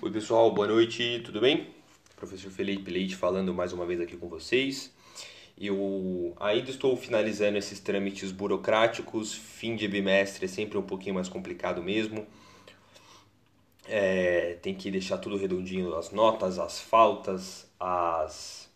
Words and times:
Oi 0.00 0.12
pessoal, 0.12 0.48
boa 0.52 0.68
noite, 0.68 1.20
tudo 1.24 1.40
bem? 1.40 1.74
Professor 2.14 2.52
Felipe 2.52 2.88
Leite 2.88 3.16
falando 3.16 3.52
mais 3.52 3.72
uma 3.72 3.84
vez 3.84 4.00
aqui 4.00 4.16
com 4.16 4.28
vocês. 4.28 4.92
Eu 5.60 6.36
ainda 6.38 6.70
estou 6.70 6.96
finalizando 6.96 7.58
esses 7.58 7.80
trâmites 7.80 8.30
burocráticos, 8.30 9.34
fim 9.34 9.74
de 9.74 9.88
bimestre 9.88 10.44
é 10.44 10.48
sempre 10.48 10.78
um 10.78 10.82
pouquinho 10.82 11.16
mais 11.16 11.28
complicado 11.28 11.82
mesmo. 11.82 12.24
É, 13.88 14.56
tem 14.62 14.72
que 14.72 14.88
deixar 14.88 15.18
tudo 15.18 15.36
redondinho, 15.36 15.92
as 15.96 16.12
notas, 16.12 16.60
as 16.60 16.78
faltas, 16.78 17.68
as 17.80 18.70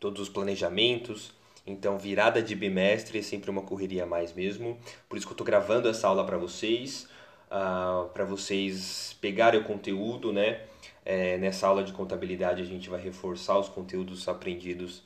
todos 0.00 0.22
os 0.22 0.30
planejamentos. 0.30 1.34
Então, 1.66 1.98
virada 1.98 2.42
de 2.42 2.54
bimestre 2.54 3.18
é 3.18 3.22
sempre 3.22 3.50
uma 3.50 3.60
correria 3.60 4.04
a 4.04 4.06
mais 4.06 4.32
mesmo. 4.32 4.78
Por 5.06 5.18
isso 5.18 5.26
que 5.26 5.32
eu 5.32 5.34
estou 5.34 5.46
gravando 5.46 5.86
essa 5.86 6.08
aula 6.08 6.24
para 6.24 6.38
vocês, 6.38 7.06
uh, 7.50 8.06
ah, 8.06 8.10
para 8.12 8.24
vocês 8.24 9.16
pegarem 9.20 9.60
o 9.60 9.64
conteúdo, 9.64 10.32
né? 10.32 10.62
É, 11.04 11.38
nessa 11.38 11.68
aula 11.68 11.84
de 11.84 11.92
contabilidade 11.92 12.60
a 12.60 12.64
gente 12.64 12.90
vai 12.90 13.00
reforçar 13.00 13.58
os 13.58 13.68
conteúdos 13.68 14.26
aprendidos 14.28 15.04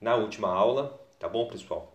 na 0.00 0.14
última 0.16 0.48
aula, 0.48 0.98
tá 1.18 1.28
bom, 1.28 1.46
pessoal? 1.46 1.92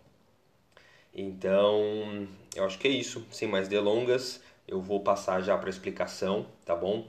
Então, 1.14 2.28
eu 2.56 2.64
acho 2.66 2.78
que 2.78 2.88
é 2.88 2.92
isso. 2.92 3.26
Sem 3.32 3.48
mais 3.48 3.68
delongas, 3.68 4.42
eu 4.68 4.80
vou 4.80 5.00
passar 5.02 5.42
já 5.42 5.58
para 5.58 5.68
a 5.68 5.70
explicação, 5.72 6.46
tá 6.64 6.76
bom? 6.76 7.08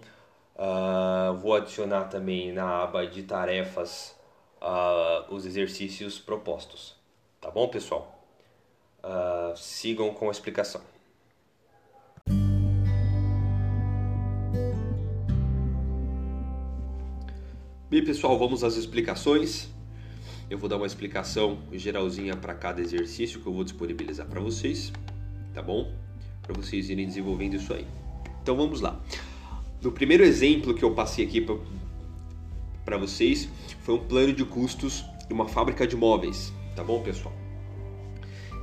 Uh, 0.57 1.37
vou 1.39 1.55
adicionar 1.55 2.05
também 2.05 2.53
na 2.53 2.83
aba 2.83 3.07
de 3.07 3.23
tarefas 3.23 4.17
uh, 4.61 5.33
os 5.33 5.47
exercícios 5.47 6.19
propostos, 6.19 6.97
tá 7.41 7.51
bom, 7.51 7.69
pessoal? 7.69 8.19
Uh, 9.05 9.57
sigam 9.57 10.13
com 10.15 10.29
a 10.29 10.33
explicação. 10.33 10.81
Bem, 17.91 18.05
pessoal, 18.05 18.39
vamos 18.39 18.63
às 18.63 18.77
explicações. 18.77 19.71
Eu 20.51 20.59
vou 20.59 20.69
dar 20.69 20.77
uma 20.77 20.87
explicação 20.87 21.61
geralzinha 21.73 22.37
para 22.37 22.53
cada 22.53 22.83
exercício 22.83 23.41
que 23.41 23.47
eu 23.47 23.53
vou 23.55 23.65
disponibilizar 23.65 24.27
para 24.27 24.43
vocês, 24.43 24.93
tá 25.55 25.63
bom? 25.63 25.91
Para 26.43 26.53
vocês 26.53 26.91
irem 26.91 27.07
desenvolvendo 27.07 27.55
isso 27.55 27.73
aí. 27.73 27.87
Então 28.43 28.55
vamos 28.55 28.83
lá. 28.83 29.01
No 29.81 29.91
primeiro 29.91 30.23
exemplo 30.23 30.75
que 30.75 30.83
eu 30.83 30.95
passei 30.95 31.25
aqui 31.25 31.41
para 32.85 32.99
vocês 32.99 33.49
foi 33.81 33.95
um 33.95 34.05
plano 34.05 34.35
de 34.35 34.45
custos 34.45 35.03
de 35.27 35.33
uma 35.33 35.49
fábrica 35.49 35.87
de 35.87 35.97
móveis, 35.97 36.53
tá 36.77 36.85
bom, 36.85 37.03
pessoal? 37.03 37.35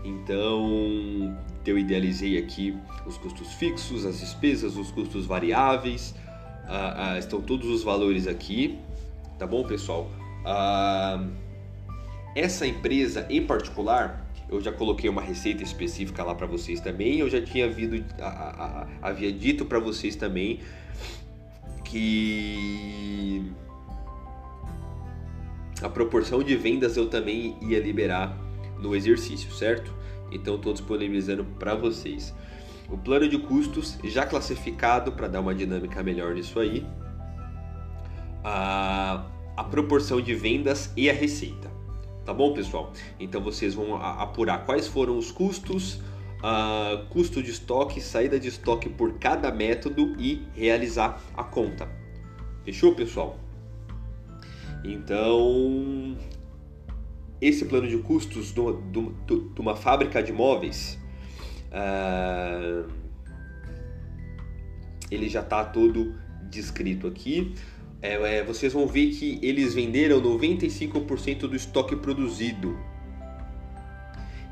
Então, 0.03 1.35
eu 1.65 1.79
idealizei 1.79 2.37
aqui 2.37 2.77
os 3.07 3.17
custos 3.17 3.53
fixos, 3.53 4.05
as 4.05 4.19
despesas, 4.19 4.77
os 4.77 4.91
custos 4.91 5.25
variáveis, 5.25 6.13
ah, 6.67 7.13
ah, 7.13 7.17
estão 7.17 7.41
todos 7.41 7.67
os 7.67 7.81
valores 7.81 8.27
aqui, 8.27 8.77
tá 9.37 9.45
bom, 9.45 9.63
pessoal? 9.63 10.09
Ah, 10.45 11.25
essa 12.35 12.67
empresa 12.67 13.25
em 13.29 13.45
particular, 13.45 14.25
eu 14.49 14.61
já 14.61 14.71
coloquei 14.71 15.09
uma 15.09 15.21
receita 15.21 15.63
específica 15.63 16.23
lá 16.23 16.35
para 16.35 16.45
vocês 16.45 16.79
também. 16.79 17.19
Eu 17.19 17.29
já 17.29 17.41
tinha 17.41 17.65
havido, 17.65 18.03
a, 18.19 18.27
a, 18.27 18.87
havia 19.09 19.31
dito 19.31 19.65
para 19.65 19.79
vocês 19.79 20.15
também 20.15 20.59
que 21.83 23.43
a 25.81 25.89
proporção 25.89 26.43
de 26.43 26.55
vendas 26.55 26.97
eu 26.97 27.09
também 27.09 27.57
ia 27.61 27.79
liberar 27.79 28.37
no 28.79 28.95
exercício, 28.95 29.51
certo? 29.51 29.93
Então 30.31 30.55
estou 30.55 30.73
disponibilizando 30.73 31.45
para 31.57 31.75
vocês. 31.75 32.33
O 32.89 32.97
plano 32.97 33.27
de 33.27 33.37
custos 33.37 33.97
já 34.03 34.25
classificado 34.25 35.11
para 35.11 35.27
dar 35.27 35.39
uma 35.39 35.55
dinâmica 35.55 36.03
melhor 36.03 36.35
nisso 36.35 36.59
aí 36.59 36.85
proporção 39.65 40.21
de 40.21 40.33
vendas 40.33 40.91
e 40.95 41.09
a 41.09 41.13
receita. 41.13 41.69
Tá 42.25 42.33
bom, 42.33 42.53
pessoal? 42.53 42.91
Então 43.19 43.41
vocês 43.41 43.75
vão 43.75 43.95
apurar 43.95 44.65
quais 44.65 44.87
foram 44.87 45.17
os 45.17 45.31
custos, 45.31 46.01
uh, 46.39 47.05
custo 47.09 47.41
de 47.43 47.51
estoque, 47.51 48.01
saída 48.01 48.39
de 48.39 48.47
estoque 48.47 48.89
por 48.89 49.19
cada 49.19 49.51
método 49.51 50.15
e 50.19 50.41
realizar 50.55 51.21
a 51.35 51.43
conta. 51.43 51.87
Fechou, 52.63 52.95
pessoal? 52.95 53.37
Então, 54.83 56.17
esse 57.39 57.65
plano 57.65 57.87
de 57.87 57.97
custos 57.99 58.51
de 58.51 59.59
uma, 59.59 59.75
fábrica 59.75 60.21
de 60.21 60.33
móveis, 60.33 60.99
uh, 61.71 62.89
ele 65.11 65.29
já 65.29 65.41
está 65.41 65.63
todo 65.63 66.15
descrito 66.49 67.05
aqui 67.05 67.53
é, 68.05 68.37
é, 68.37 68.43
vocês 68.43 68.71
vão 68.71 68.85
ver 68.85 69.07
que 69.11 69.39
eles 69.41 69.73
venderam 69.73 70.21
95% 70.21 71.39
do 71.47 71.55
estoque 71.55 71.95
produzido. 71.95 72.77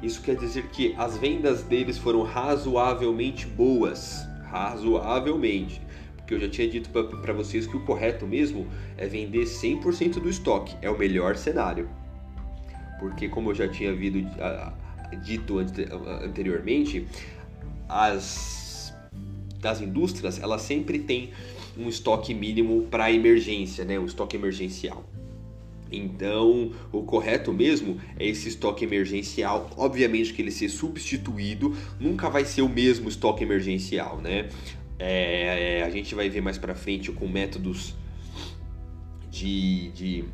Isso 0.01 0.21
quer 0.21 0.35
dizer 0.35 0.67
que 0.69 0.95
as 0.97 1.17
vendas 1.17 1.61
deles 1.61 1.97
foram 1.97 2.23
razoavelmente 2.23 3.45
boas. 3.45 4.25
Razoavelmente. 4.45 5.81
Porque 6.17 6.33
eu 6.33 6.39
já 6.39 6.49
tinha 6.49 6.67
dito 6.67 6.89
para 6.89 7.33
vocês 7.33 7.67
que 7.67 7.77
o 7.77 7.81
correto 7.81 8.25
mesmo 8.25 8.67
é 8.97 9.07
vender 9.07 9.43
100% 9.43 10.13
do 10.13 10.29
estoque. 10.29 10.75
É 10.81 10.89
o 10.89 10.97
melhor 10.97 11.35
cenário. 11.35 11.87
Porque, 12.99 13.29
como 13.29 13.51
eu 13.51 13.55
já 13.55 13.67
tinha 13.67 13.93
uh, 13.93 15.17
dito 15.23 15.59
anteriormente, 15.59 17.07
as, 17.87 18.93
as 19.63 19.81
indústrias 19.81 20.41
elas 20.41 20.61
sempre 20.61 20.99
têm 20.99 21.31
um 21.77 21.89
estoque 21.89 22.33
mínimo 22.33 22.83
para 22.83 23.11
emergência, 23.11 23.83
né? 23.83 23.99
um 23.99 24.05
estoque 24.05 24.35
emergencial. 24.35 25.03
Então, 25.91 26.71
o 26.91 27.03
correto 27.03 27.53
mesmo 27.53 27.99
é 28.17 28.25
esse 28.27 28.49
estoque 28.49 28.83
emergencial. 28.83 29.69
Obviamente 29.77 30.33
que 30.33 30.41
ele 30.41 30.51
ser 30.51 30.69
substituído 30.69 31.75
nunca 31.99 32.29
vai 32.29 32.45
ser 32.45 32.63
o 32.63 32.69
mesmo 32.69 33.07
estoque 33.07 33.43
emergencial, 33.43 34.17
né? 34.17 34.49
É, 34.97 35.83
a 35.85 35.89
gente 35.89 36.15
vai 36.15 36.29
ver 36.29 36.41
mais 36.41 36.57
para 36.57 36.73
frente 36.73 37.11
com 37.11 37.27
métodos 37.27 37.93
de, 39.29 39.89
de, 39.89 40.25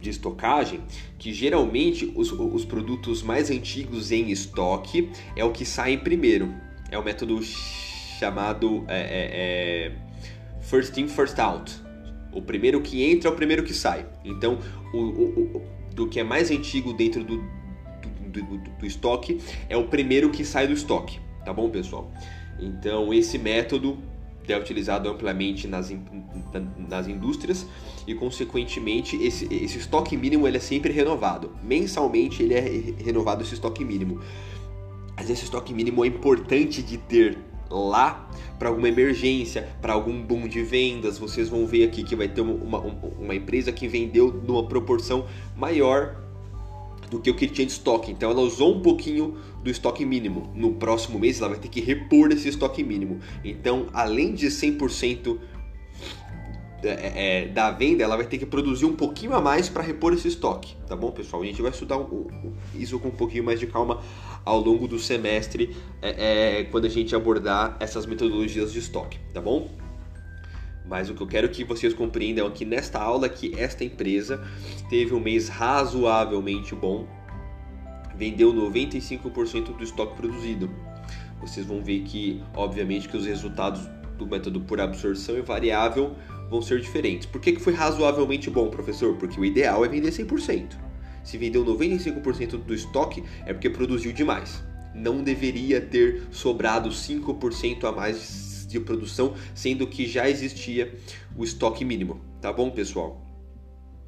de 0.00 0.10
estocagem 0.10 0.80
que 1.18 1.32
geralmente 1.32 2.12
os, 2.14 2.30
os 2.32 2.64
produtos 2.64 3.22
mais 3.22 3.50
antigos 3.50 4.12
em 4.12 4.30
estoque 4.30 5.10
é 5.34 5.44
o 5.44 5.50
que 5.50 5.64
sai 5.64 5.96
primeiro. 5.96 6.52
É 6.90 6.98
o 6.98 7.04
método 7.04 7.40
chamado 7.42 8.84
é, 8.88 9.00
é, 9.00 9.86
é 9.86 10.09
first 10.70 10.96
in, 10.96 11.08
first 11.08 11.38
out. 11.38 11.72
O 12.32 12.40
primeiro 12.40 12.80
que 12.80 13.02
entra 13.02 13.28
é 13.28 13.32
o 13.32 13.34
primeiro 13.34 13.64
que 13.64 13.74
sai. 13.74 14.06
Então, 14.24 14.58
o, 14.94 14.98
o, 14.98 15.56
o 15.56 15.62
do 15.92 16.08
que 16.08 16.20
é 16.20 16.24
mais 16.24 16.50
antigo 16.50 16.92
dentro 16.92 17.24
do, 17.24 17.38
do, 18.28 18.42
do, 18.42 18.58
do 18.78 18.86
estoque 18.86 19.40
é 19.68 19.76
o 19.76 19.88
primeiro 19.88 20.30
que 20.30 20.44
sai 20.44 20.68
do 20.68 20.72
estoque. 20.72 21.18
Tá 21.44 21.52
bom, 21.52 21.68
pessoal? 21.68 22.10
Então, 22.60 23.12
esse 23.12 23.36
método 23.36 23.98
é 24.46 24.56
utilizado 24.56 25.08
amplamente 25.08 25.68
nas, 25.68 25.92
nas 26.88 27.06
indústrias 27.06 27.66
e, 28.06 28.14
consequentemente, 28.14 29.16
esse, 29.16 29.52
esse 29.52 29.78
estoque 29.78 30.16
mínimo 30.16 30.46
ele 30.46 30.56
é 30.56 30.60
sempre 30.60 30.92
renovado. 30.92 31.52
Mensalmente, 31.62 32.42
ele 32.42 32.54
é 32.54 33.02
renovado 33.04 33.42
esse 33.42 33.54
estoque 33.54 33.84
mínimo. 33.84 34.20
Mas 35.16 35.28
esse 35.28 35.44
estoque 35.44 35.74
mínimo 35.74 36.04
é 36.04 36.08
importante 36.08 36.82
de 36.82 36.96
ter 36.96 37.38
lá 37.70 38.28
para 38.58 38.68
alguma 38.68 38.88
emergência, 38.88 39.68
para 39.80 39.92
algum 39.92 40.20
boom 40.22 40.48
de 40.48 40.62
vendas. 40.62 41.18
Vocês 41.18 41.48
vão 41.48 41.66
ver 41.66 41.84
aqui 41.84 42.02
que 42.02 42.16
vai 42.16 42.28
ter 42.28 42.40
uma, 42.40 42.78
uma, 42.78 43.34
empresa 43.34 43.72
que 43.72 43.88
vendeu 43.88 44.32
numa 44.46 44.66
proporção 44.66 45.26
maior 45.56 46.16
do 47.10 47.20
que 47.20 47.30
o 47.30 47.34
que 47.34 47.46
tinha 47.46 47.66
de 47.66 47.72
estoque. 47.72 48.10
Então 48.12 48.30
ela 48.30 48.40
usou 48.40 48.76
um 48.76 48.80
pouquinho 48.80 49.36
do 49.62 49.70
estoque 49.70 50.04
mínimo. 50.04 50.52
No 50.54 50.74
próximo 50.74 51.18
mês 51.18 51.40
ela 51.40 51.50
vai 51.50 51.58
ter 51.58 51.68
que 51.68 51.80
repor 51.80 52.30
esse 52.32 52.48
estoque 52.48 52.82
mínimo. 52.82 53.20
Então, 53.44 53.86
além 53.92 54.34
de 54.34 54.48
100% 54.48 55.38
é, 56.82 57.42
é, 57.42 57.48
da 57.48 57.70
venda, 57.70 58.02
ela 58.02 58.16
vai 58.16 58.26
ter 58.26 58.38
que 58.38 58.46
produzir 58.46 58.86
um 58.86 58.94
pouquinho 58.94 59.34
a 59.34 59.40
mais 59.40 59.68
para 59.68 59.82
repor 59.82 60.14
esse 60.14 60.28
estoque, 60.28 60.74
tá 60.86 60.96
bom, 60.96 61.10
pessoal? 61.10 61.42
A 61.42 61.44
gente 61.44 61.60
vai 61.60 61.70
estudar 61.70 61.98
um, 61.98 62.04
um, 62.04 62.52
isso 62.74 62.98
com 62.98 63.08
um 63.08 63.12
pouquinho 63.12 63.44
mais 63.44 63.60
de 63.60 63.66
calma 63.66 64.00
ao 64.44 64.58
longo 64.60 64.88
do 64.88 64.98
semestre, 64.98 65.76
é, 66.00 66.60
é, 66.60 66.64
quando 66.64 66.86
a 66.86 66.88
gente 66.88 67.14
abordar 67.14 67.76
essas 67.80 68.06
metodologias 68.06 68.72
de 68.72 68.78
estoque, 68.78 69.18
tá 69.32 69.40
bom? 69.40 69.70
Mas 70.86 71.08
o 71.08 71.14
que 71.14 71.20
eu 71.20 71.26
quero 71.26 71.48
que 71.48 71.62
vocês 71.62 71.94
compreendam 71.94 72.46
aqui 72.46 72.64
nesta 72.64 72.98
aula 72.98 73.26
é 73.26 73.28
que 73.28 73.54
esta 73.56 73.84
empresa 73.84 74.44
teve 74.88 75.14
um 75.14 75.20
mês 75.20 75.48
razoavelmente 75.48 76.74
bom, 76.74 77.06
vendeu 78.16 78.52
95% 78.52 79.76
do 79.76 79.84
estoque 79.84 80.16
produzido. 80.16 80.68
Vocês 81.40 81.64
vão 81.64 81.82
ver 81.82 82.00
que, 82.00 82.42
obviamente, 82.54 83.08
que 83.08 83.16
os 83.16 83.24
resultados 83.24 83.88
do 84.18 84.26
método 84.26 84.60
por 84.60 84.80
absorção 84.80 85.38
e 85.38 85.40
variável 85.40 86.16
vão 86.50 86.60
ser 86.60 86.80
diferentes. 86.80 87.26
Por 87.26 87.40
que, 87.40 87.52
que 87.52 87.60
foi 87.60 87.72
razoavelmente 87.72 88.50
bom, 88.50 88.68
professor? 88.68 89.16
Porque 89.16 89.40
o 89.40 89.44
ideal 89.44 89.84
é 89.84 89.88
vender 89.88 90.10
100%. 90.10 90.89
Se 91.22 91.36
vendeu 91.38 91.64
95% 91.64 92.56
do 92.58 92.74
estoque, 92.74 93.22
é 93.44 93.52
porque 93.52 93.70
produziu 93.70 94.12
demais. 94.12 94.62
Não 94.94 95.22
deveria 95.22 95.80
ter 95.80 96.22
sobrado 96.30 96.88
5% 96.88 97.84
a 97.84 97.92
mais 97.92 98.66
de 98.68 98.78
produção, 98.78 99.34
sendo 99.54 99.86
que 99.86 100.06
já 100.06 100.28
existia 100.28 100.94
o 101.36 101.44
estoque 101.44 101.84
mínimo, 101.84 102.20
tá 102.40 102.52
bom, 102.52 102.70
pessoal? 102.70 103.26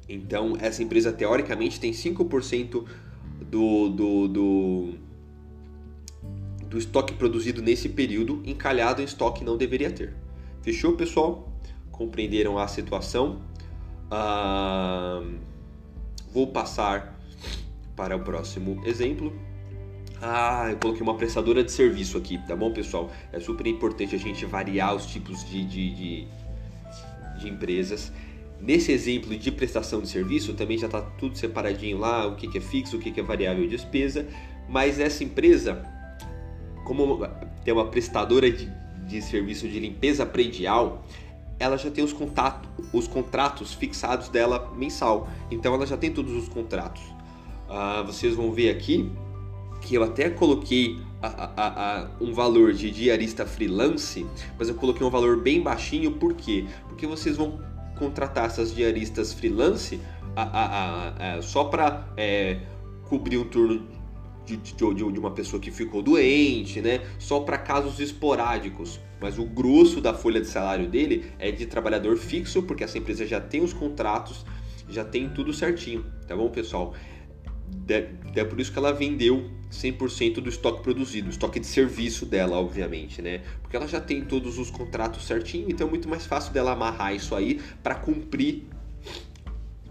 Então, 0.07 0.57
essa 0.59 0.81
empresa 0.81 1.11
teoricamente 1.11 1.79
tem 1.79 1.91
5% 1.91 2.85
do, 3.49 3.89
do, 3.89 4.27
do, 4.27 4.93
do 6.69 6.77
estoque 6.77 7.13
produzido 7.13 7.61
nesse 7.61 7.89
período 7.89 8.41
encalhado 8.45 9.01
em 9.01 9.05
estoque 9.05 9.43
não 9.43 9.57
deveria 9.57 9.91
ter. 9.91 10.13
Fechou, 10.61 10.93
pessoal? 10.93 11.51
Compreenderam 11.91 12.57
a 12.57 12.67
situação? 12.67 13.41
Ah, 14.09 14.62
vou 16.33 16.47
passar 16.47 17.17
para 17.95 18.15
o 18.15 18.19
próximo 18.19 18.81
exemplo. 18.85 19.31
Ah, 20.19 20.67
eu 20.71 20.77
coloquei 20.77 21.03
uma 21.03 21.15
prestadora 21.15 21.63
de 21.63 21.71
serviço 21.71 22.17
aqui, 22.17 22.39
tá 22.47 22.55
bom, 22.55 22.71
pessoal? 22.71 23.11
É 23.31 23.39
super 23.39 23.67
importante 23.67 24.15
a 24.15 24.17
gente 24.17 24.45
variar 24.45 24.95
os 24.95 25.05
tipos 25.05 25.47
de, 25.47 25.63
de, 25.63 25.93
de, 25.93 26.27
de 27.39 27.49
empresas. 27.49 28.11
Nesse 28.59 28.91
exemplo 28.93 29.37
de 29.37 29.51
prestação 29.51 30.01
de 30.01 30.07
serviço, 30.07 30.53
também 30.53 30.77
já 30.77 30.85
está 30.85 31.01
tudo 31.01 31.37
separadinho 31.37 31.97
lá, 31.97 32.25
o 32.25 32.35
que, 32.35 32.47
que 32.47 32.57
é 32.57 32.61
fixo, 32.61 32.95
o 32.95 32.99
que, 32.99 33.11
que 33.11 33.19
é 33.19 33.23
variável 33.23 33.63
de 33.63 33.71
despesa. 33.71 34.25
Mas 34.69 34.99
essa 34.99 35.23
empresa, 35.23 35.83
como 36.85 37.27
tem 37.65 37.73
uma 37.73 37.87
prestadora 37.87 38.49
de, 38.49 38.71
de 39.05 39.21
serviço 39.21 39.67
de 39.67 39.79
limpeza 39.79 40.25
predial, 40.25 41.05
ela 41.63 41.77
já 41.77 41.89
tem 41.89 42.03
os, 42.03 42.11
contato, 42.11 42.67
os 42.91 43.07
contratos 43.07 43.73
fixados 43.73 44.29
dela 44.29 44.71
mensal. 44.75 45.29
Então 45.49 45.73
ela 45.73 45.85
já 45.85 45.95
tem 45.95 46.11
todos 46.11 46.33
os 46.33 46.49
contratos. 46.49 47.01
Ah, 47.69 48.03
vocês 48.05 48.35
vão 48.35 48.51
ver 48.51 48.69
aqui 48.69 49.09
que 49.81 49.95
eu 49.95 50.03
até 50.03 50.29
coloquei 50.29 50.99
a, 51.21 51.27
a, 51.27 52.01
a, 52.01 52.07
um 52.21 52.33
valor 52.33 52.73
de 52.73 52.91
diarista 52.91 53.45
freelance, 53.45 54.25
mas 54.57 54.69
eu 54.69 54.75
coloquei 54.75 55.05
um 55.05 55.09
valor 55.09 55.41
bem 55.41 55.61
baixinho, 55.61 56.11
por 56.11 56.33
quê? 56.33 56.65
Porque 56.87 57.07
vocês 57.07 57.37
vão 57.37 57.59
contratar 57.97 58.45
essas 58.45 58.73
diaristas 58.73 59.33
freelance 59.33 59.99
só 61.41 61.65
para 61.65 62.07
é, 62.17 62.59
cobrir 63.07 63.37
um 63.37 63.45
turno 63.45 63.85
de, 64.45 64.57
de, 64.57 64.73
de, 64.73 65.03
uma 65.19 65.31
pessoa 65.31 65.59
que 65.59 65.71
ficou 65.71 66.01
doente, 66.01 66.81
né? 66.81 67.01
Só 67.17 67.39
para 67.39 67.57
casos 67.57 67.99
esporádicos. 67.99 68.99
Mas 69.19 69.39
o 69.39 69.45
grosso 69.45 70.01
da 70.01 70.13
folha 70.13 70.41
de 70.41 70.47
salário 70.47 70.87
dele 70.87 71.31
é 71.39 71.51
de 71.51 71.65
trabalhador 71.65 72.17
fixo, 72.17 72.61
porque 72.63 72.83
essa 72.83 72.97
empresa 72.97 73.25
já 73.25 73.39
tem 73.39 73.63
os 73.63 73.71
contratos, 73.71 74.45
já 74.89 75.05
tem 75.05 75.29
tudo 75.29 75.53
certinho, 75.53 76.05
tá 76.27 76.35
bom, 76.35 76.49
pessoal? 76.49 76.93
É 77.87 78.43
por 78.43 78.59
isso 78.59 78.71
que 78.71 78.77
ela 78.77 78.91
vendeu 78.91 79.49
100% 79.71 80.35
do 80.35 80.49
estoque 80.49 80.83
produzido, 80.83 81.29
estoque 81.29 81.59
de 81.59 81.65
serviço 81.65 82.25
dela, 82.25 82.57
obviamente, 82.57 83.21
né? 83.21 83.41
Porque 83.61 83.75
ela 83.75 83.87
já 83.87 83.99
tem 83.99 84.23
todos 84.23 84.59
os 84.59 84.69
contratos 84.69 85.25
certinho, 85.25 85.69
então 85.69 85.87
é 85.87 85.89
muito 85.89 86.07
mais 86.07 86.25
fácil 86.25 86.53
dela 86.53 86.73
amarrar 86.73 87.15
isso 87.15 87.33
aí 87.35 87.59
para 87.81 87.95
cumprir 87.95 88.67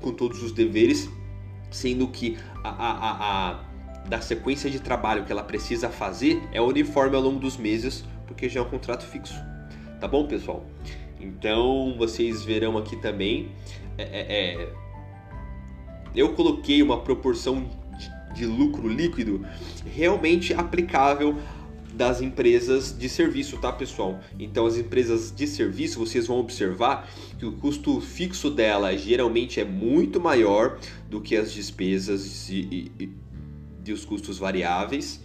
com 0.01 0.13
todos 0.13 0.43
os 0.43 0.53
deveres, 0.53 1.09
sendo 1.71 2.09
que 2.09 2.37
a, 2.63 2.69
a, 2.69 3.51
a, 3.51 3.65
da 4.09 4.21
sequência 4.21 4.71
de 4.71 4.81
trabalho 4.81 5.25
que 5.25 5.33
ela 5.33 5.43
precisa 5.43 5.89
fazer 5.89 6.43
é 6.53 6.61
uniforme 6.61 7.17
ao 7.17 7.23
longo 7.23 7.39
dos 7.39 7.57
meses, 7.57 8.05
porque 8.27 8.49
já 8.49 8.61
é 8.61 8.63
um 8.63 8.69
contrato 8.69 9.05
fixo. 9.05 9.35
Tá 10.01 10.09
bom, 10.09 10.27
pessoal? 10.27 10.67
Então 11.21 11.95
vocês 11.97 12.45
verão 12.45 12.77
aqui 12.77 12.97
também. 12.97 13.53
É, 13.97 14.03
é, 14.03 14.63
é, 14.63 14.73
eu 16.15 16.35
coloquei 16.35 16.83
uma 16.83 17.01
proporção 17.01 17.69
de, 17.97 18.41
de 18.41 18.47
lucro 18.47 18.89
líquido 18.89 19.47
realmente 19.87 20.53
aplicável 20.53 21.39
das 21.95 22.23
empresas 22.23 22.97
de 22.97 23.09
serviço, 23.09 23.59
tá 23.59 23.71
pessoal? 23.71 24.19
Então 24.39 24.67
as 24.67 24.77
empresas 24.77 25.33
de 25.35 25.47
serviço, 25.47 25.99
vocês 25.99 26.27
vão 26.27 26.39
observar 26.39 27.09
que 27.39 27.45
o 27.45 27.53
custo 27.53 28.01
fixo 28.01 28.51
dela 28.51 28.97
geralmente 28.97 29.61
é 29.61 29.65
muito 29.65 30.19
maior 30.19 30.79
do 31.09 31.21
que 31.21 31.37
as 31.37 31.53
despesas 31.53 32.49
e, 32.49 32.91
e, 33.85 33.91
e 33.91 33.93
os 33.93 34.05
custos 34.05 34.39
variáveis. 34.39 35.21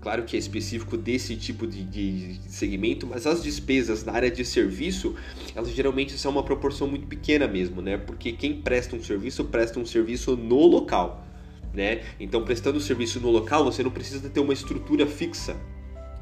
Claro 0.00 0.24
que 0.24 0.34
é 0.34 0.38
específico 0.38 0.96
desse 0.96 1.36
tipo 1.36 1.66
de, 1.66 1.84
de, 1.84 2.40
segmento, 2.48 3.06
mas 3.06 3.26
as 3.26 3.42
despesas 3.42 4.02
na 4.02 4.12
área 4.12 4.30
de 4.30 4.44
serviço, 4.46 5.14
elas 5.54 5.70
geralmente 5.70 6.16
são 6.16 6.32
uma 6.32 6.42
proporção 6.42 6.88
muito 6.88 7.06
pequena 7.06 7.46
mesmo, 7.46 7.82
né? 7.82 7.98
Porque 7.98 8.32
quem 8.32 8.62
presta 8.62 8.96
um 8.96 9.02
serviço, 9.02 9.44
presta 9.44 9.78
um 9.78 9.84
serviço 9.84 10.34
no 10.36 10.66
local, 10.66 11.26
né? 11.74 12.00
Então, 12.18 12.42
prestando 12.42 12.78
o 12.78 12.80
serviço 12.80 13.20
no 13.20 13.30
local, 13.30 13.62
você 13.64 13.82
não 13.82 13.90
precisa 13.90 14.26
ter 14.30 14.40
uma 14.40 14.54
estrutura 14.54 15.06
fixa, 15.06 15.54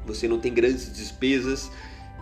você 0.05 0.27
não 0.27 0.39
tem 0.39 0.53
grandes 0.53 0.91
despesas 0.93 1.71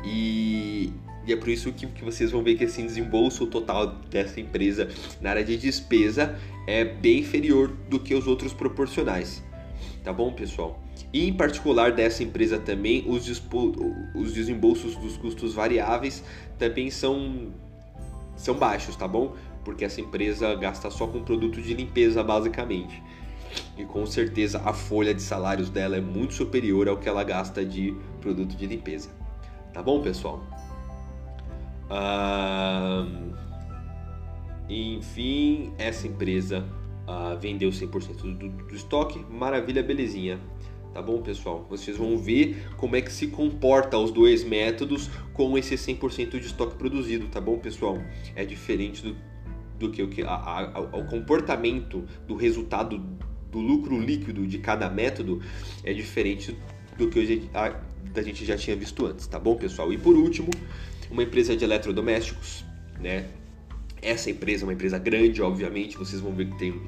e, 0.06 0.94
e 1.28 1.34
é 1.34 1.36
por 1.36 1.50
isso 1.50 1.74
que, 1.74 1.86
que 1.86 2.06
vocês 2.06 2.32
vão 2.32 2.42
ver 2.42 2.56
que 2.56 2.64
esse 2.64 2.82
desembolso 2.82 3.46
total 3.48 3.88
dessa 4.10 4.40
empresa 4.40 4.88
na 5.20 5.32
área 5.32 5.44
de 5.44 5.58
despesa 5.58 6.40
é 6.66 6.86
bem 6.86 7.20
inferior 7.20 7.68
do 7.90 8.00
que 8.00 8.16
os 8.16 8.26
outros 8.26 8.54
proporcionais. 8.54 9.44
Tá 10.04 10.14
bom, 10.14 10.32
pessoal? 10.32 10.82
E 11.12 11.28
em 11.28 11.34
particular 11.34 11.92
dessa 11.92 12.24
empresa 12.24 12.58
também, 12.58 13.04
os, 13.08 13.28
os 14.16 14.34
desembolsos 14.34 14.96
dos 14.96 15.18
custos 15.18 15.54
variáveis 15.54 16.24
também 16.58 16.90
são, 16.90 17.52
são 18.38 18.56
baixos, 18.56 18.96
tá 18.96 19.08
bom? 19.08 19.36
Porque 19.66 19.84
essa 19.84 20.00
empresa 20.00 20.56
gasta 20.56 20.90
só 20.90 21.08
com 21.08 21.24
produto 21.24 21.62
de 21.62 21.74
limpeza 21.74 22.24
basicamente. 22.24 23.04
E 23.78 23.84
com 23.84 24.06
certeza 24.06 24.62
a 24.64 24.72
folha 24.72 25.14
de 25.14 25.22
salários 25.22 25.70
dela 25.70 25.98
é 25.98 26.02
muito 26.02 26.34
superior 26.34 26.88
ao 26.88 26.98
que 26.98 27.10
ela 27.10 27.24
gasta 27.24 27.66
de 27.66 27.94
produto 28.22 28.56
de 28.56 28.66
limpeza. 28.66 29.10
Tá 29.74 29.84
bom, 29.84 30.02
pessoal? 30.02 30.42
Ah, 31.90 33.06
enfim, 34.70 35.72
essa 35.78 36.08
empresa 36.08 36.66
uh, 37.08 37.40
vendeu 37.40 37.70
100% 37.70 38.38
do, 38.38 38.50
do 38.50 38.76
estoque, 38.76 39.20
maravilha, 39.30 39.82
belezinha. 39.82 40.40
Tá 40.94 41.02
bom, 41.02 41.22
pessoal? 41.22 41.66
Vocês 41.70 41.96
vão 41.96 42.18
ver 42.18 42.70
como 42.76 42.96
é 42.96 43.02
que 43.02 43.12
se 43.12 43.28
comporta 43.28 43.98
os 43.98 44.12
dois 44.12 44.44
métodos 44.44 45.10
com 45.34 45.58
esse 45.58 45.76
100% 45.76 46.40
de 46.40 46.48
estoque 46.48 46.76
produzido, 46.76 47.28
tá 47.28 47.40
bom, 47.40 47.58
pessoal? 47.60 48.00
É 48.36 48.44
diferente 48.44 49.04
do, 49.04 49.16
do 49.78 49.92
que 49.92 50.02
o 50.02 50.10
que 50.10 50.24
o 50.24 51.06
comportamento 51.06 52.04
do 52.28 52.36
resultado 52.36 52.98
do 53.52 53.60
lucro 53.60 54.00
líquido 54.00 54.46
de 54.48 54.58
cada 54.58 54.90
método 54.90 55.42
é 55.84 55.94
diferente 55.94 56.58
do 56.98 57.10
que 57.10 57.48
a, 57.54 57.80
a 58.16 58.22
gente 58.24 58.44
já 58.44 58.58
tinha 58.58 58.76
visto 58.76 59.06
antes, 59.06 59.28
tá 59.28 59.38
bom, 59.38 59.56
pessoal? 59.56 59.94
E 59.94 59.98
por 59.98 60.16
último, 60.16 60.50
uma 61.10 61.24
empresa 61.24 61.56
de 61.56 61.64
eletrodomésticos, 61.64 62.66
né? 63.00 63.26
Essa 64.02 64.30
empresa 64.30 64.64
é 64.64 64.66
uma 64.66 64.74
empresa 64.74 64.98
grande, 64.98 65.42
obviamente, 65.42 65.98
vocês 65.98 66.22
vão 66.22 66.34
ver 66.34 66.50
que 66.50 66.58
tem 66.58 66.82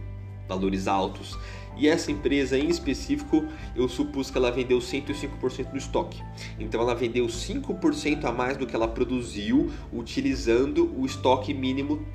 valores 0.47 0.87
altos. 0.87 1.37
E 1.77 1.87
essa 1.87 2.11
empresa 2.11 2.57
em 2.57 2.67
específico, 2.67 3.45
eu 3.75 3.87
supus 3.87 4.29
que 4.29 4.37
ela 4.37 4.51
vendeu 4.51 4.79
105% 4.79 5.71
do 5.71 5.77
estoque. 5.77 6.21
Então 6.59 6.81
ela 6.81 6.93
vendeu 6.93 7.25
5% 7.27 8.25
a 8.25 8.31
mais 8.31 8.57
do 8.57 8.67
que 8.67 8.75
ela 8.75 8.87
produziu, 8.87 9.71
utilizando 9.93 10.93
o 10.99 11.05
estoque 11.05 11.53
mínimo 11.53 12.05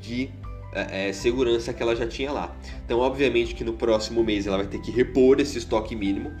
de 0.00 0.30
é, 0.72 1.12
segurança 1.12 1.72
que 1.72 1.82
ela 1.82 1.94
já 1.94 2.06
tinha 2.06 2.32
lá. 2.32 2.54
Então, 2.84 2.98
obviamente 2.98 3.54
que 3.54 3.64
no 3.64 3.74
próximo 3.74 4.22
mês 4.24 4.46
ela 4.46 4.56
vai 4.56 4.66
ter 4.66 4.80
que 4.80 4.90
repor 4.90 5.40
esse 5.40 5.58
estoque 5.58 5.94
mínimo, 5.94 6.32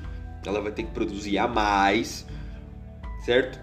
ela 0.44 0.60
vai 0.60 0.72
ter 0.72 0.84
que 0.84 0.90
produzir 0.90 1.38
a 1.38 1.46
mais, 1.46 2.26
certo? 3.24 3.60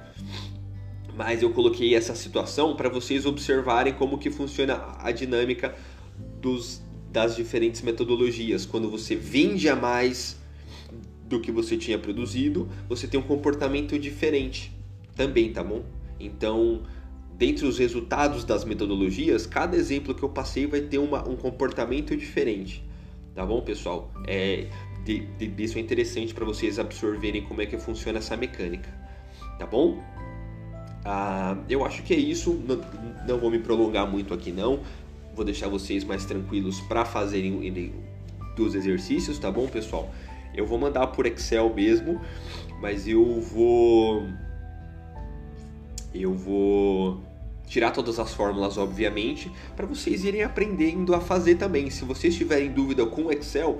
Mas 1.17 1.41
eu 1.41 1.49
coloquei 1.49 1.95
essa 1.95 2.13
situação 2.13 2.75
para 2.75 2.89
vocês 2.89 3.25
observarem 3.25 3.93
como 3.93 4.19
que 4.19 4.29
funciona 4.29 4.95
a 4.99 5.11
dinâmica 5.11 5.75
dos 6.39 6.85
das 7.11 7.35
diferentes 7.35 7.81
metodologias. 7.81 8.65
Quando 8.65 8.91
você 8.91 9.15
vende 9.15 9.67
a 9.67 9.75
mais 9.75 10.37
do 11.27 11.39
que 11.41 11.51
você 11.51 11.75
tinha 11.75 11.97
produzido, 11.97 12.69
você 12.87 13.07
tem 13.07 13.19
um 13.19 13.23
comportamento 13.23 13.97
diferente 13.97 14.71
também, 15.15 15.51
tá 15.51 15.63
bom? 15.63 15.83
Então, 16.19 16.83
dentre 17.33 17.65
os 17.65 17.79
resultados 17.79 18.43
das 18.43 18.63
metodologias, 18.63 19.47
cada 19.47 19.75
exemplo 19.75 20.13
que 20.13 20.23
eu 20.23 20.29
passei 20.29 20.67
vai 20.67 20.81
ter 20.81 20.99
uma, 20.99 21.27
um 21.27 21.35
comportamento 21.35 22.15
diferente, 22.15 22.83
tá 23.33 23.45
bom, 23.45 23.61
pessoal? 23.61 24.11
É, 24.27 24.67
de, 25.03 25.25
de, 25.37 25.63
isso 25.63 25.77
é 25.77 25.81
interessante 25.81 26.33
para 26.33 26.45
vocês 26.45 26.77
absorverem 26.77 27.41
como 27.41 27.61
é 27.61 27.65
que 27.65 27.77
funciona 27.77 28.19
essa 28.19 28.37
mecânica, 28.37 28.89
tá 29.57 29.65
bom? 29.65 30.03
Ah, 31.09 31.55
eu 31.69 31.85
acho 31.85 32.03
que 32.03 32.13
é 32.13 32.17
isso, 32.17 32.53
não, 32.67 32.81
não 33.25 33.39
vou 33.39 33.49
me 33.49 33.59
prolongar 33.59 34.05
muito 34.05 34.33
aqui 34.33 34.51
não 34.51 34.81
vou 35.37 35.45
deixar 35.45 35.69
vocês 35.69 36.03
mais 36.03 36.25
tranquilos 36.25 36.81
para 36.81 37.05
fazerem 37.05 37.93
dos 38.55 38.73
exercícios, 38.73 39.37
tá 39.37 39.51
bom, 39.51 39.67
pessoal? 39.67 40.09
Eu 40.53 40.65
vou 40.65 40.79
mandar 40.79 41.05
por 41.07 41.27
Excel 41.27 41.71
mesmo, 41.71 42.19
mas 42.81 43.07
eu 43.07 43.39
vou 43.39 44.23
eu 46.11 46.33
vou 46.33 47.21
tirar 47.67 47.91
todas 47.91 48.17
as 48.17 48.33
fórmulas, 48.33 48.79
obviamente, 48.79 49.51
para 49.75 49.85
vocês 49.85 50.23
irem 50.23 50.41
aprendendo 50.41 51.13
a 51.13 51.21
fazer 51.21 51.55
também. 51.55 51.91
Se 51.91 52.03
vocês 52.03 52.35
tiverem 52.35 52.71
dúvida 52.71 53.05
com 53.05 53.25
o 53.25 53.31
Excel, 53.31 53.79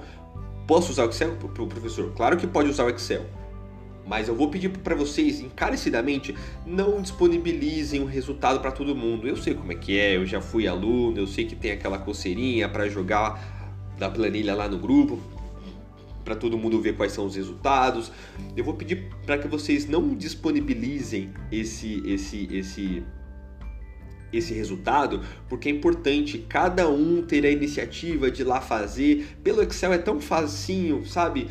posso 0.67 0.91
usar 0.91 1.07
o 1.07 1.09
Excel, 1.09 1.35
professor? 1.37 2.13
Claro 2.15 2.37
que 2.37 2.45
pode 2.45 2.69
usar 2.69 2.85
o 2.85 2.89
Excel. 2.89 3.25
Mas 4.07 4.27
eu 4.27 4.35
vou 4.35 4.49
pedir 4.49 4.69
para 4.69 4.95
vocês 4.95 5.41
encarecidamente 5.41 6.33
não 6.65 7.01
disponibilizem 7.01 8.01
o 8.01 8.05
resultado 8.05 8.59
para 8.59 8.71
todo 8.71 8.95
mundo. 8.95 9.27
Eu 9.27 9.35
sei 9.35 9.53
como 9.53 9.71
é 9.71 9.75
que 9.75 9.99
é, 9.99 10.15
eu 10.15 10.25
já 10.25 10.39
fui 10.39 10.67
aluno, 10.67 11.17
eu 11.17 11.27
sei 11.27 11.45
que 11.45 11.55
tem 11.55 11.71
aquela 11.71 11.97
coceirinha 11.97 12.69
para 12.69 12.87
jogar 12.87 13.93
da 13.99 14.09
planilha 14.09 14.55
lá 14.55 14.67
no 14.67 14.77
grupo 14.77 15.19
para 16.23 16.35
todo 16.35 16.57
mundo 16.57 16.81
ver 16.81 16.97
quais 16.97 17.13
são 17.13 17.25
os 17.25 17.35
resultados. 17.35 18.11
Eu 18.55 18.63
vou 18.63 18.73
pedir 18.73 19.09
para 19.25 19.37
que 19.37 19.47
vocês 19.47 19.87
não 19.87 20.13
disponibilizem 20.13 21.31
esse 21.49 22.03
esse 22.05 22.47
esse 22.51 23.03
esse 24.31 24.53
resultado, 24.53 25.21
porque 25.47 25.69
é 25.69 25.71
importante 25.71 26.45
cada 26.49 26.89
um 26.89 27.21
ter 27.21 27.45
a 27.45 27.49
iniciativa 27.49 28.29
de 28.29 28.43
lá 28.43 28.59
fazer. 28.59 29.37
Pelo 29.41 29.63
Excel 29.63 29.93
é 29.93 29.97
tão 29.97 30.19
facinho, 30.19 31.05
sabe? 31.05 31.47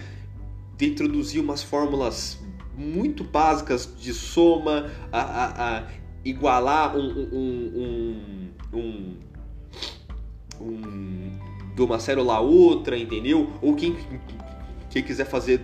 De 0.77 0.87
introduzir 0.87 1.41
umas 1.41 1.63
fórmulas 1.63 2.39
muito 2.77 3.25
básicas 3.25 3.89
de 3.99 4.13
soma, 4.13 4.91
a, 5.11 5.21
a, 5.21 5.79
a 5.79 5.83
igualar 6.25 6.97
um, 6.97 7.09
um, 7.33 8.51
um, 8.73 8.79
um, 8.79 9.17
um 10.61 11.39
de 11.75 11.83
uma 11.83 11.99
célula 11.99 12.37
a 12.37 12.41
outra, 12.41 12.97
entendeu? 12.97 13.53
Ou 13.61 13.75
quem, 13.75 13.97
quem 14.91 15.03
quiser 15.03 15.27
fazer 15.27 15.61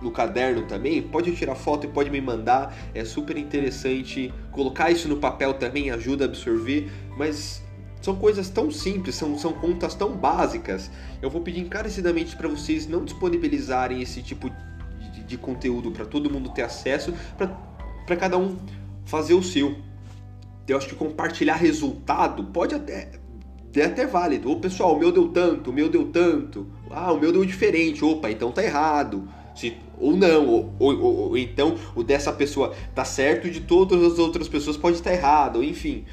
no 0.00 0.10
caderno 0.10 0.66
também, 0.66 1.00
pode 1.00 1.34
tirar 1.34 1.54
foto 1.54 1.86
e 1.86 1.88
pode 1.88 2.10
me 2.10 2.20
mandar. 2.20 2.76
É 2.94 3.04
super 3.04 3.36
interessante. 3.36 4.32
Colocar 4.52 4.90
isso 4.90 5.08
no 5.08 5.16
papel 5.16 5.54
também 5.54 5.90
ajuda 5.90 6.24
a 6.24 6.28
absorver, 6.28 6.90
mas 7.16 7.62
são 8.02 8.14
coisas 8.14 8.48
tão 8.48 8.70
simples, 8.70 9.14
são, 9.14 9.38
são 9.38 9.52
contas 9.52 9.94
tão 9.94 10.12
básicas. 10.12 10.90
Eu 11.22 11.30
vou 11.30 11.40
pedir 11.40 11.60
encarecidamente 11.60 12.36
para 12.36 12.48
vocês 12.48 12.86
não 12.86 13.04
disponibilizarem 13.04 14.02
esse 14.02 14.22
tipo 14.22 14.50
de, 14.50 14.56
de 15.26 15.36
conteúdo 15.36 15.90
para 15.90 16.04
todo 16.04 16.30
mundo 16.30 16.50
ter 16.50 16.62
acesso, 16.62 17.12
para 17.36 18.16
cada 18.16 18.38
um 18.38 18.56
fazer 19.04 19.34
o 19.34 19.42
seu. 19.42 19.76
Eu 20.66 20.76
acho 20.76 20.88
que 20.88 20.94
compartilhar 20.94 21.54
resultado 21.54 22.44
pode 22.44 22.74
até 22.74 23.10
é 23.80 23.84
até 23.84 24.06
válido. 24.06 24.50
Ô 24.50 24.56
pessoal, 24.56 24.96
o 24.96 24.98
meu 24.98 25.12
deu 25.12 25.28
tanto, 25.28 25.70
o 25.70 25.72
meu 25.72 25.88
deu 25.88 26.06
tanto. 26.06 26.66
Ah, 26.90 27.12
o 27.12 27.20
meu 27.20 27.30
deu 27.30 27.44
diferente. 27.44 28.04
Opa, 28.04 28.30
então 28.30 28.50
tá 28.50 28.62
errado. 28.64 29.28
Se, 29.54 29.76
ou 29.98 30.16
não, 30.16 30.48
ou, 30.48 30.74
ou, 30.78 31.02
ou, 31.02 31.38
então 31.38 31.76
o 31.94 32.02
dessa 32.02 32.32
pessoa 32.32 32.74
tá 32.94 33.04
certo 33.04 33.46
e 33.46 33.50
de 33.50 33.60
todas 33.60 34.02
as 34.02 34.18
outras 34.18 34.48
pessoas 34.48 34.76
pode 34.76 34.96
estar 34.96 35.12
errado, 35.12 35.62
enfim. 35.62 36.04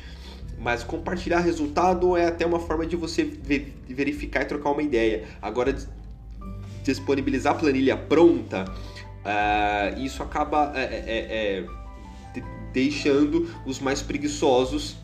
Mas 0.60 0.84
compartilhar 0.84 1.40
resultado 1.40 2.16
é 2.16 2.28
até 2.28 2.46
uma 2.46 2.60
forma 2.60 2.86
de 2.86 2.96
você 2.96 3.24
verificar 3.88 4.44
e 4.44 4.46
trocar 4.46 4.72
uma 4.72 4.82
ideia. 4.82 5.26
Agora, 5.42 5.76
disponibilizar 6.84 7.58
planilha 7.58 7.98
pronta, 7.98 8.66
uh, 9.26 10.00
isso 10.00 10.22
acaba 10.22 10.72
é, 10.76 10.84
é, 10.84 11.66
é, 12.38 12.44
deixando 12.72 13.50
os 13.66 13.80
mais 13.80 14.02
preguiçosos 14.02 14.98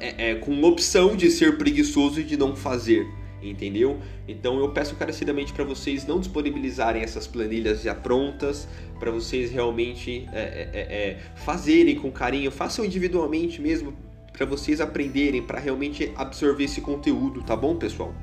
é, 0.00 0.36
com 0.36 0.62
opção 0.62 1.16
de 1.16 1.30
ser 1.30 1.58
preguiçoso 1.58 2.20
e 2.20 2.24
de 2.24 2.36
não 2.36 2.54
fazer 2.54 3.06
entendeu? 3.50 3.98
Então 4.26 4.58
eu 4.58 4.70
peço 4.70 4.94
encarecidamente 4.94 5.52
para 5.52 5.64
vocês 5.64 6.06
não 6.06 6.20
disponibilizarem 6.20 7.02
essas 7.02 7.26
planilhas 7.26 7.82
já 7.82 7.94
prontas, 7.94 8.68
para 8.98 9.10
vocês 9.10 9.50
realmente 9.50 10.26
é, 10.32 10.40
é, 10.40 10.70
é, 10.72 10.80
é, 10.80 11.18
fazerem 11.36 11.96
com 11.96 12.10
carinho, 12.10 12.50
façam 12.50 12.84
individualmente 12.84 13.60
mesmo, 13.60 13.94
para 14.32 14.46
vocês 14.46 14.80
aprenderem, 14.80 15.42
para 15.42 15.58
realmente 15.58 16.12
absorver 16.16 16.64
esse 16.64 16.80
conteúdo, 16.80 17.42
tá 17.42 17.56
bom, 17.56 17.76
pessoal? 17.76 18.14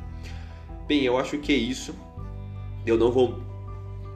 Bem, 0.87 1.03
eu 1.03 1.17
acho 1.17 1.37
que 1.37 1.51
é 1.51 1.55
isso. 1.55 1.93
Eu 2.85 2.97
não 2.97 3.11
vou 3.11 3.39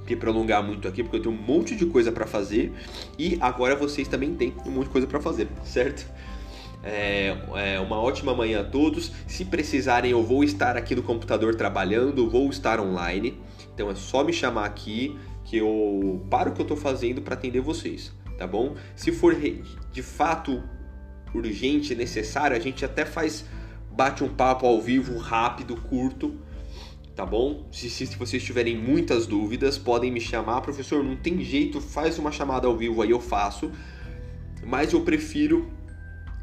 me 0.07 0.15
prolongar 0.15 0.63
muito 0.63 0.87
aqui 0.87 1.03
porque 1.03 1.17
eu 1.17 1.21
tenho 1.21 1.35
um 1.35 1.41
monte 1.41 1.75
de 1.75 1.85
coisa 1.85 2.11
para 2.11 2.25
fazer 2.25 2.71
e 3.17 3.37
agora 3.39 3.75
vocês 3.75 4.07
também 4.07 4.33
têm 4.35 4.53
um 4.65 4.71
monte 4.71 4.85
de 4.85 4.91
coisa 4.91 5.07
para 5.07 5.19
fazer, 5.19 5.47
certo? 5.63 6.05
É, 6.83 7.37
é, 7.55 7.79
uma 7.79 7.97
ótima 7.97 8.35
manhã 8.35 8.59
a 8.61 8.63
todos. 8.63 9.11
Se 9.25 9.45
precisarem, 9.45 10.11
eu 10.11 10.21
vou 10.21 10.43
estar 10.43 10.75
aqui 10.75 10.93
no 10.93 11.01
computador 11.01 11.55
trabalhando, 11.55 12.29
vou 12.29 12.49
estar 12.49 12.79
online. 12.79 13.39
Então 13.73 13.89
é 13.89 13.95
só 13.95 14.23
me 14.23 14.33
chamar 14.33 14.65
aqui 14.65 15.17
que 15.45 15.57
eu 15.57 16.25
paro 16.29 16.51
o 16.51 16.53
que 16.53 16.61
eu 16.61 16.63
estou 16.63 16.77
fazendo 16.77 17.21
para 17.21 17.35
atender 17.35 17.61
vocês, 17.61 18.11
tá 18.37 18.45
bom? 18.45 18.75
Se 18.95 19.11
for 19.11 19.35
de 19.91 20.01
fato 20.01 20.61
urgente, 21.33 21.95
necessário, 21.95 22.55
a 22.55 22.59
gente 22.59 22.85
até 22.85 23.05
faz 23.05 23.45
bate 23.91 24.23
um 24.23 24.29
papo 24.29 24.65
ao 24.65 24.81
vivo 24.81 25.17
rápido, 25.17 25.75
curto, 25.75 26.35
tá 27.15 27.25
bom? 27.25 27.67
Se, 27.71 27.89
se, 27.89 28.05
vocês 28.15 28.43
tiverem 28.43 28.77
muitas 28.77 29.27
dúvidas, 29.27 29.77
podem 29.77 30.11
me 30.11 30.19
chamar, 30.19 30.61
professor. 30.61 31.03
Não 31.03 31.15
tem 31.15 31.43
jeito, 31.43 31.79
faz 31.79 32.17
uma 32.17 32.31
chamada 32.31 32.67
ao 32.67 32.75
vivo 32.75 33.01
aí, 33.01 33.11
eu 33.11 33.19
faço. 33.19 33.71
Mas 34.65 34.93
eu 34.93 35.01
prefiro 35.01 35.69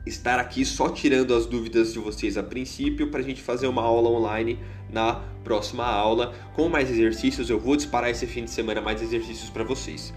estar 0.07 0.39
aqui 0.39 0.65
só 0.65 0.89
tirando 0.89 1.35
as 1.35 1.47
dúvidas 1.47 1.93
de 1.93 1.99
vocês 1.99 2.39
a 2.39 2.43
princípio 2.43 3.11
para 3.11 3.21
a 3.21 3.23
gente 3.23 3.43
fazer 3.43 3.67
uma 3.67 3.83
aula 3.83 4.09
online 4.09 4.59
na 4.91 5.23
próxima 5.45 5.85
aula 5.85 6.35
com 6.55 6.69
mais 6.69 6.91
exercícios. 6.91 7.51
Eu 7.51 7.59
vou 7.59 7.77
disparar 7.77 8.11
esse 8.11 8.27
fim 8.27 8.45
de 8.45 8.51
semana 8.51 8.81
mais 8.81 9.03
exercícios 9.03 9.51
para 9.51 9.65
vocês. 9.65 10.13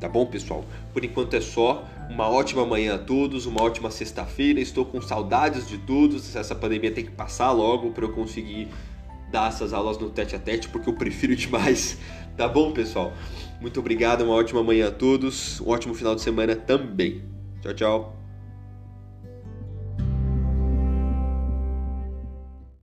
Tá 0.00 0.08
bom, 0.08 0.24
pessoal? 0.26 0.64
Por 0.92 1.04
enquanto 1.04 1.34
é 1.34 1.40
só. 1.40 1.84
Uma 2.08 2.28
ótima 2.28 2.64
manhã 2.64 2.94
a 2.94 2.98
todos, 2.98 3.46
uma 3.46 3.62
ótima 3.62 3.90
sexta-feira. 3.90 4.60
Estou 4.60 4.84
com 4.84 5.00
saudades 5.02 5.68
de 5.68 5.76
todos. 5.76 6.34
Essa 6.34 6.54
pandemia 6.54 6.92
tem 6.92 7.04
que 7.04 7.10
passar 7.10 7.50
logo 7.50 7.90
para 7.90 8.04
eu 8.04 8.12
conseguir 8.12 8.68
dar 9.30 9.48
essas 9.48 9.72
aulas 9.72 9.98
no 9.98 10.10
tete 10.10 10.34
a 10.36 10.38
tete, 10.38 10.68
porque 10.68 10.88
eu 10.88 10.94
prefiro 10.94 11.34
demais. 11.36 11.98
Tá 12.36 12.46
bom, 12.46 12.72
pessoal? 12.72 13.12
Muito 13.60 13.80
obrigado, 13.80 14.22
uma 14.22 14.34
ótima 14.34 14.62
manhã 14.62 14.88
a 14.88 14.92
todos. 14.92 15.60
Um 15.60 15.70
ótimo 15.70 15.94
final 15.94 16.14
de 16.14 16.20
semana 16.20 16.54
também. 16.54 17.24
Tchau, 17.60 17.74
tchau. 17.74 18.17